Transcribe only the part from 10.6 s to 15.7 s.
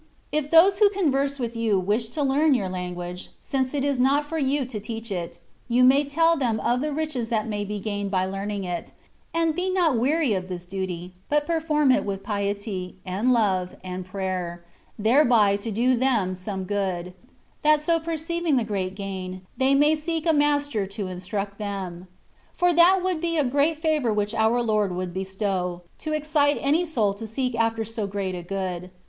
duty, but perform it with piety, and love, and prayer, thereby to